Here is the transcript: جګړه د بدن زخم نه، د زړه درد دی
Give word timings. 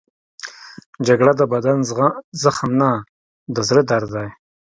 جګړه 1.07 1.31
د 1.37 1.41
بدن 1.53 1.77
زخم 2.43 2.71
نه، 2.81 2.91
د 3.55 3.57
زړه 3.67 3.81
درد 3.89 4.09
دی 4.15 4.27